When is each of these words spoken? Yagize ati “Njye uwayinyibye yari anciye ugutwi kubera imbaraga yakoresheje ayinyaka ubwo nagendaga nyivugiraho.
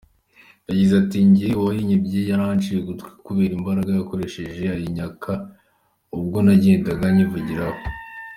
Yagize 0.67 0.93
ati 1.01 1.17
“Njye 1.29 1.47
uwayinyibye 1.59 2.19
yari 2.29 2.43
anciye 2.51 2.77
ugutwi 2.79 3.09
kubera 3.25 3.51
imbaraga 3.57 3.89
yakoresheje 3.91 4.63
ayinyaka 4.75 5.31
ubwo 6.17 6.37
nagendaga 6.45 7.03
nyivugiraho. 7.15 7.79